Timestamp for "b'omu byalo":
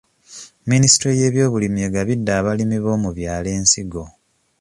2.83-3.49